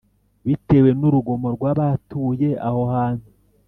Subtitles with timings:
[0.47, 3.27] bitewe n urugomo rwabatuye aho hantu